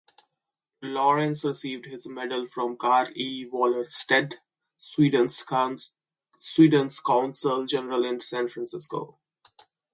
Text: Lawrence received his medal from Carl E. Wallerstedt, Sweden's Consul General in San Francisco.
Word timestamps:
Lawrence 0.81 1.45
received 1.45 1.85
his 1.85 2.07
medal 2.07 2.47
from 2.47 2.75
Carl 2.75 3.09
E. 3.13 3.45
Wallerstedt, 3.45 4.39
Sweden's 4.79 5.43
Consul 5.43 7.67
General 7.67 8.03
in 8.05 8.19
San 8.19 8.47
Francisco. 8.47 9.19